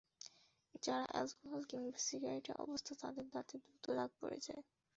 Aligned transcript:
যাঁরা 0.83 1.05
অ্যালকোহল 1.11 1.63
কিংবা 1.69 1.97
সিগারেটে 1.99 2.51
অভ্যস্ত, 2.61 2.87
তাঁদের 3.01 3.25
দাঁতে 3.33 3.55
দ্রুত 3.63 3.85
দাগ 3.97 4.09
পড়ে 4.19 4.39
যায়। 4.47 4.63